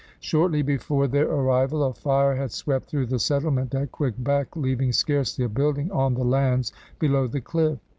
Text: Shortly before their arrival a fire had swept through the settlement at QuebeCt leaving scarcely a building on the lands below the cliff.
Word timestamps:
Shortly 0.19 0.63
before 0.63 1.07
their 1.07 1.27
arrival 1.29 1.83
a 1.83 1.93
fire 1.93 2.33
had 2.35 2.51
swept 2.51 2.89
through 2.89 3.05
the 3.05 3.19
settlement 3.19 3.75
at 3.75 3.91
QuebeCt 3.91 4.55
leaving 4.55 4.91
scarcely 4.93 5.45
a 5.45 5.47
building 5.47 5.91
on 5.91 6.15
the 6.15 6.25
lands 6.25 6.73
below 6.97 7.27
the 7.27 7.39
cliff. 7.41 7.77